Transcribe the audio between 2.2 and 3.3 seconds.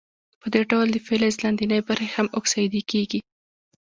اکسیدي کیږي.